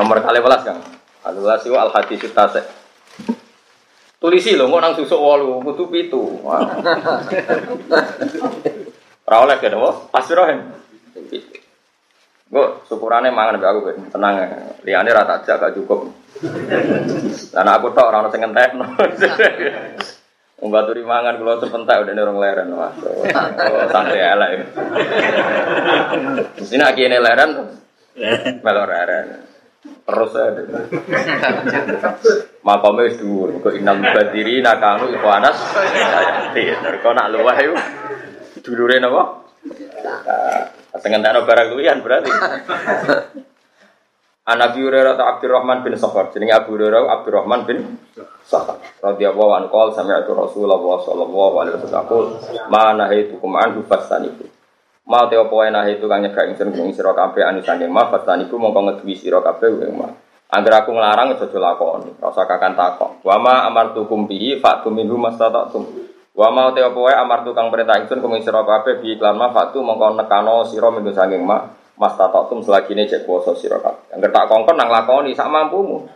[0.00, 0.80] nomor kali belas kan.
[1.36, 2.64] Belas itu al hadis tasek.
[4.20, 6.20] Tulisi lho, kok nang susuk walu, kudu pitu.
[9.30, 9.90] Ora oleh kan apa?
[10.12, 10.60] Pasti rohen.
[12.50, 14.48] Gue syukurannya mangan mbak aku ben tenang ya.
[14.82, 16.10] Liane rata aja gak cukup.
[17.54, 18.90] Dan aku tok ora ono sing ngentekno.
[20.60, 22.74] Wong baturi mangan kula sepentak udah nerong leren.
[22.74, 22.90] Wah,
[23.88, 24.74] santai elek.
[26.82, 27.50] Nak kene leren
[28.60, 29.49] melor leren.
[30.10, 30.62] Terus ada.
[32.66, 33.62] Makamnya wis dhuwur.
[33.62, 35.54] Kok inal badiri nakanu anas.
[35.70, 36.62] Sayati.
[36.98, 37.78] Kok nak luwah iku
[38.66, 39.46] dulure napa?
[40.90, 42.30] Setengah tanah barang kulian berarti.
[44.50, 46.34] An Abi Hurairah atau Abdurrahman bin Sakhar.
[46.34, 48.02] Jenenge Abu Hurairah Abdurrahman bin
[48.42, 48.82] Sakhar.
[48.98, 52.34] Radhiyallahu anhu qol sami'tu Rasulullah sallallahu alaihi wasallam
[52.66, 53.86] ma nahaitukum anhu.
[55.10, 58.54] Ma te opo wae nahitu kang nyegah ingsun ing sira kabeh anu saking ma fastanibu
[58.54, 60.06] mongko ngeduwi sira kabeh ing ma.
[60.54, 63.18] Angger aku nglarang aja lakoni, usah kakan takok.
[63.26, 65.82] Wa ma amartukum bihi fa'tum minhu mastata'tum.
[66.30, 69.50] Wa ma te opo wae amartu kang perintah ingsun kuming sira kabeh bi iklan ma
[69.50, 71.58] fa'tu mongko nekano sira minhu saking ma.
[71.98, 74.14] Mas tatatum selagi ini cek kuasa sira kabeh.
[74.14, 76.06] Angger tak kongkon nang lakoni sak mampumu.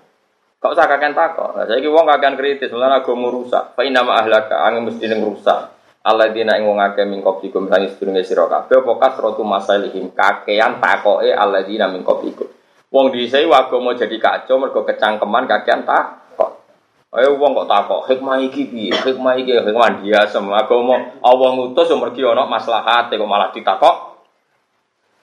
[0.62, 1.67] Kok usah kakek takok.
[1.67, 3.75] Saiki wong kakean kritis, mulane agama rusak.
[3.75, 5.73] Fa inna ma ahlaka angin mesti ning rusak.
[6.05, 11.33] Alladzina ing wong akeh min qablikum sang sedurunge sira kabeh apa kasratu masalihim kakean takoke
[11.33, 12.45] alladzina min qablikum.
[12.93, 16.61] Wong dhisik agama jadi kacau mergo kecangkeman kakean takok.
[17.09, 18.93] Ayo wong kok takok, hikmah iki piye?
[18.93, 24.21] Hikmah iki hikmah dia semua agama Allah ngutus yo mergi ana maslahat kok malah ditakok.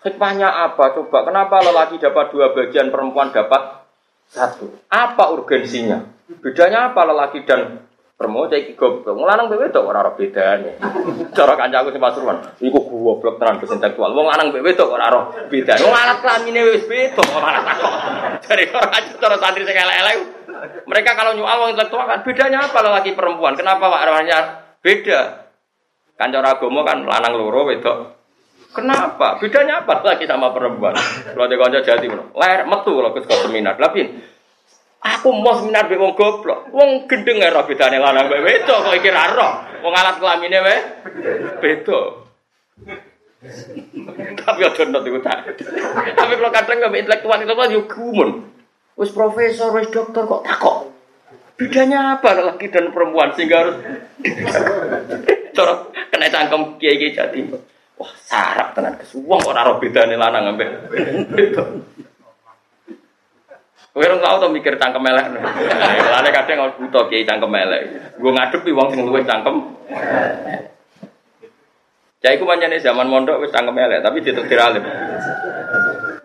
[0.02, 0.98] Hikmahnya apa?
[0.98, 3.86] Coba kenapa lelaki dapat dua bagian, perempuan dapat
[4.34, 4.66] satu?
[4.90, 6.02] Apa urgensinya?
[6.42, 7.86] Bedanya apa lelaki dan
[8.22, 8.54] perempuan?
[8.54, 9.18] Jadi goblok.
[9.18, 10.74] Ngelanang bewe itu orang orang bedanya.
[11.34, 14.14] Cara kancaku sing Pasuruan, iku goblok tenan intelektual.
[14.14, 15.82] Wong lanang bewe itu orang orang bedanya.
[15.82, 17.94] Wong alat kelamine wis beda kok malah takok.
[18.46, 20.18] Dari orang cara santri sing elek-elek.
[20.86, 23.58] Mereka kalau nyual wong intelektual kan bedanya apa lelaki perempuan?
[23.58, 24.38] Kenapa Pak arwahnya
[24.86, 25.22] beda?
[26.22, 28.22] Kan cara agama kan lanang loro wedok
[28.72, 29.36] Kenapa?
[29.36, 30.96] Bedanya apa lagi sama perempuan?
[30.96, 33.76] Kalau di konco jadi ler metu kalau ke seminar.
[33.76, 34.08] Tapi
[35.02, 36.70] aku mau seminar be wong goblok.
[36.70, 39.52] Wong gendeng ora bedane lanang mbek wedok kok iki ra roh.
[39.82, 40.78] Wong alat kelamine wae
[41.58, 42.00] beda.
[44.38, 45.58] Tapi aja nonton iku tak.
[46.14, 48.30] Tapi kalau kadang nggak intelektual itu kan yo gumun.
[48.94, 50.94] Wis profesor, wis dokter kok takok.
[51.58, 53.78] Bedanya apa laki dan perempuan sehingga harus
[55.58, 55.74] cara
[56.14, 57.40] kena cangkem kiai-kiai jadi.
[57.98, 60.70] Wah, sarap tenan kesuwung ora ora bedane lanang ambek
[61.38, 61.64] itu.
[63.92, 65.26] Kowe ora tau mikir cangkem elek.
[65.36, 67.82] Lane kadang kalau buta kiai cangkem elek.
[68.16, 69.68] Gue ngadepi wong sing luwih cangkem.
[72.24, 74.88] Cai ku manjane zaman mondok wis cangkem elek, tapi ditektir alim.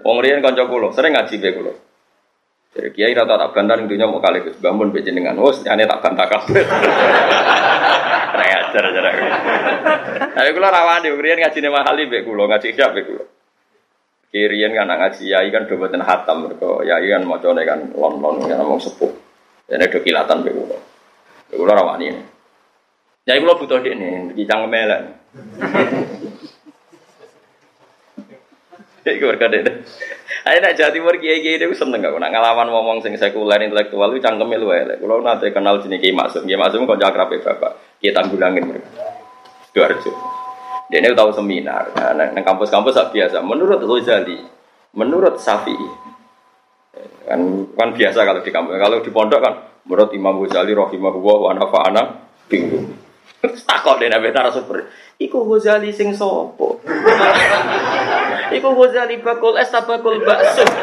[0.07, 1.73] Wong riyen kanca kula, sering ngaji be kula.
[2.77, 5.35] Jadi kiai rata tak bantar intinya mau kali Gus bangun be jenengan.
[5.35, 6.63] Wes nyane tak bantah kabeh.
[8.37, 9.05] Raya ajar ajar.
[10.39, 13.27] Tapi kula rawani riyen ngajine mahali be kula, ngaji siap be kula.
[14.37, 18.61] Kirian kan ngaji yai kan do boten hatam mergo yai kan macane kan lon-lon kan
[18.61, 19.09] mau sepuh.
[19.65, 20.77] Dene do kilatan be kula.
[21.49, 22.13] Be kula rawani.
[23.25, 25.01] Yai kula butuh dekne, iki cangkem elek.
[29.09, 29.59] Iku berkade.
[30.45, 32.13] Ayo nak Jawa Timur kiai kiai itu seneng gak?
[32.21, 35.01] Nak ngalaman ngomong sing sekuler intelektual itu cangkemnya lu elek.
[35.01, 37.73] Kalau nanti kenal sini kiai maksum, kiai maksum jakrap ya bapak.
[38.05, 38.91] Kiai tanggulangin mereka.
[39.73, 40.46] Dua ratus.
[40.87, 41.91] Dia ini tahu seminar.
[41.99, 43.43] Nah, nang kampus-kampus biasa.
[43.43, 44.39] Menurut Ghazali,
[44.95, 45.91] menurut Syafi'i,
[47.27, 47.41] kan
[47.75, 48.79] kan biasa kalau di kampus.
[48.79, 52.03] Kalau di pondok kan menurut Imam Ghazali rahimahullah wa nafa'ana
[52.47, 52.95] bingung.
[53.43, 54.87] Takut deh nabi narasumber.
[55.19, 56.79] Iku Ghazali sing sopo.
[58.57, 60.63] Iku Ghazali bakul es bakul bakso.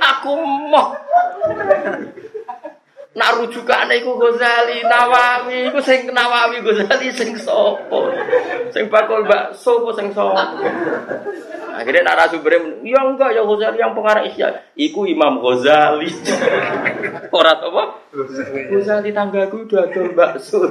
[0.00, 0.32] Aku
[0.70, 1.09] mau
[3.40, 5.72] rujukane iku Ghazali Nawawi.
[5.72, 8.12] Iku sing Nawawi Ghazali sing sopo
[8.70, 10.36] sing bakul bakso apa sing sopo
[11.70, 14.48] akhirnya narasumbernya ya enggak ya Ghazali yang pengarang isya.
[14.76, 16.12] Iku Imam Ghazali.
[17.40, 17.84] Ora apa?
[18.68, 20.68] Ghazali tanggaku ada bakso.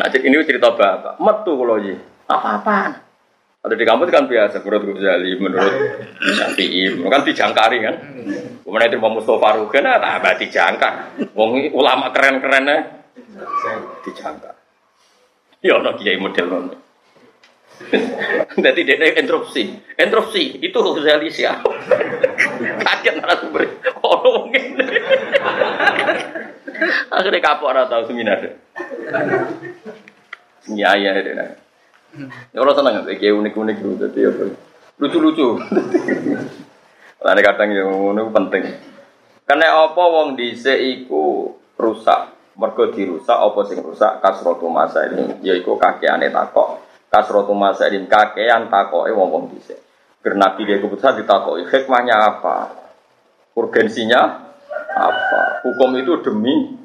[0.00, 1.20] Nah ini cerita bapak.
[1.20, 1.76] Metu kalau
[2.30, 3.09] apa-apaan
[3.60, 5.74] atau di kampus kan biasa, menurut Ghazali, menurut
[6.16, 7.96] Syafi'i, kan dijangkari kan.
[8.64, 10.94] Kemudian itu mau Mustafa Rugen, nah tambah dijangkar.
[11.36, 13.04] Wong ulama keren-kerennya
[14.00, 14.56] dijangkar.
[15.60, 16.76] Ya ono kiai model ngono.
[18.56, 21.68] Jadi dia interupsi, interupsi itu Ghazali siapa?
[22.80, 23.62] Kaget narasumber,
[24.00, 24.84] ono ngene.
[27.12, 28.40] Akhirnya kapok ora tau seminar.
[30.64, 31.68] Iya iya deh.
[32.52, 34.42] Ya orang seneng kayak unik-unik gitu jadi apa?
[35.00, 35.48] Lucu-lucu.
[37.20, 38.64] Lalu kadang yang ngono penting.
[39.44, 42.36] Karena apa wong dhisik iku rusak.
[42.60, 46.84] Mergo dirusak apa sing rusak kasrotu masa ini yaiku kakeane takok.
[47.08, 49.80] Kasrotu masa ini kakean takoke wong-wong dhisik.
[50.20, 52.56] Karena dia keputusan ditakoki hikmahnya apa?
[53.56, 54.52] Urgensinya
[54.92, 55.64] apa?
[55.64, 56.76] Hukum itu demi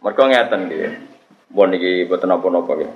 [0.00, 1.09] mereka ngeten gitu.
[1.50, 2.94] Bon iki boten napa-napa gitu.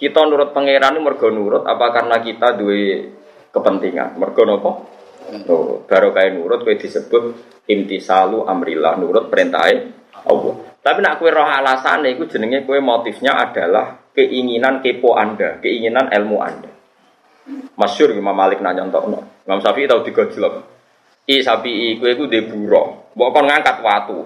[0.00, 3.12] Kita nurut pangeran ini mergo nurut apa karena kita duwe
[3.52, 4.16] kepentingan?
[4.16, 4.70] Mergo napa?
[5.52, 7.24] Oh, baru kayak nurut kowe disebut
[7.68, 9.92] intisalu amrillah, nurut perintahnya
[10.26, 10.54] Allah.
[10.80, 16.36] Tapi nak kue roh alasan itu jenenge kue motifnya adalah keinginan kepo Anda, keinginan ilmu
[16.40, 16.72] Anda.
[17.76, 19.20] Masyur Imam Malik nanya untuk no.
[19.44, 20.54] Imam Syafi'i tahu digojlok.
[21.30, 23.12] I sapi i kue ku buro.
[23.14, 24.18] Mbok kon ngangkat watu.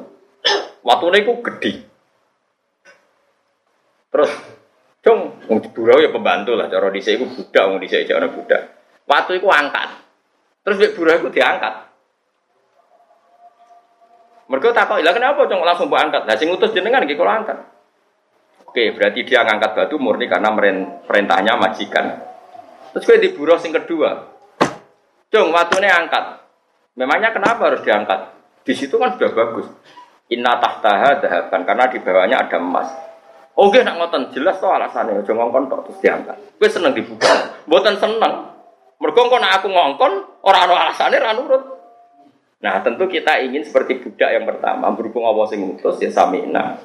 [0.86, 1.83] Watune iku gedhi.
[4.14, 4.30] Terus
[5.50, 6.70] wong burau ya pembantu lah.
[6.70, 8.62] Cara dhisik iku budak, wong dhisik ana budak.
[9.10, 9.90] Watu iku angkat.
[10.62, 11.74] Terus mek burau iku diangkat.
[14.44, 16.28] Mereka takut, lah kenapa cung langsung buat angkat?
[16.28, 17.58] Nah, sing utus jenengan nggih kula angkat.
[18.68, 20.52] Oke, berarti dia ngangkat batu murni karena
[21.08, 22.20] perintahnya majikan.
[22.92, 24.30] Terus gue diburuh sing kedua.
[25.32, 26.44] Cung, watunya angkat.
[26.94, 28.20] Memangnya kenapa harus diangkat?
[28.68, 29.66] Di situ kan sudah bagus.
[30.30, 32.88] Inna tahtaha dahaban karena di bawahnya ada emas.
[33.54, 35.22] Oke, nak ngoten jelas tuh alasannya.
[35.22, 36.36] Ojo ngongkon tok terus diangkat.
[36.58, 37.62] Gue seneng dibuka.
[37.70, 38.50] Buatan seneng.
[38.98, 40.12] Mergo aku ngongkon
[40.42, 41.62] orang ana alasannya ra nurut.
[42.64, 46.80] Nah, tentu kita ingin seperti budak yang pertama, berhubung Allah sing ngutus ya samina.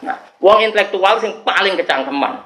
[0.00, 2.40] Nah, uang intelektual sing paling kecangkeman.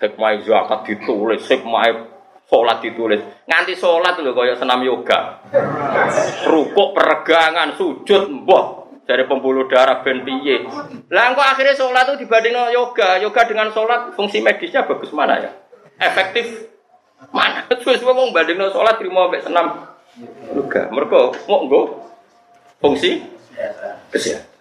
[0.00, 2.08] Hikmah zakat ditulis, hikmah
[2.48, 3.20] sholat ditulis.
[3.44, 5.44] Nganti sholat lho kaya senam yoga.
[6.48, 10.64] Rukuk peregangan, sujud mbah dari pembuluh darah ben piye.
[11.12, 15.50] Lah engko akhirnya sholat itu dibanding yoga, yoga dengan sholat fungsi medisnya bagus mana ya?
[16.00, 16.72] Efektif
[17.30, 17.68] mana?
[17.80, 19.92] Terus wong bandingno sholat terima mbek senam
[20.56, 20.88] yoga.
[20.88, 21.80] Mergo mau nggo
[22.80, 23.20] fungsi
[24.08, 24.54] kesehatan.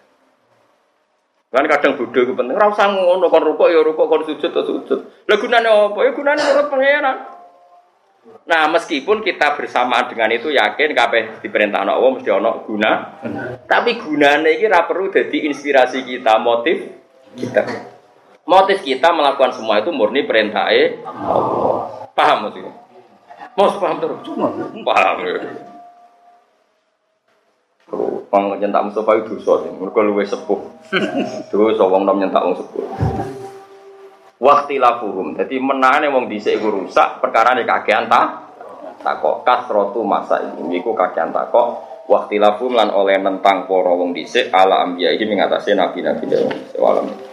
[1.54, 2.58] Kan kadang bodho ku penting.
[2.58, 5.00] Ora usah ngono kon rukuk ya rukuk kon sujud ya sujud.
[5.30, 6.00] Lah gunane apa?
[6.02, 7.18] Ya gunane menurut pangeran.
[8.24, 12.92] Nah, meskipun kita bersamaan dengan itu yakin kabeh diperintah Allah mesti ana guna.
[13.68, 16.88] Tapi gunane iki ora perlu jadi inspirasi kita, motif
[17.36, 17.64] kita.
[18.44, 22.08] Motif kita melakukan semua itu murni perintah Allah.
[22.12, 22.72] Paham maksudnya?
[23.56, 24.20] Mau paham terus?
[24.28, 24.52] Cuma
[24.88, 25.34] paham ya.
[28.34, 30.60] Wong nyentak Mustafa itu dosa sih, luwe sepuh.
[31.54, 32.82] Dosa wong nom nyentak wong sepuh.
[34.44, 38.52] Waktu lafuhum, jadi menane wong dhisik iku rusak perkara nek kakean ta
[39.00, 41.80] takok kasrotu masa ini iku kakean takok
[42.12, 46.52] waktu lafuhum lan oleh nentang para wong dhisik ala ambiya iki mengatasi nabi-nabi dewa.
[46.76, 47.33] Walam.